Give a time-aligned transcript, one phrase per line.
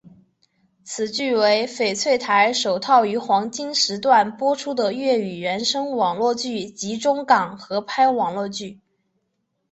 [0.83, 8.79] 此剧为翡翠台首套于黄金时段播出的粤语原声网络剧及中港合拍网络剧。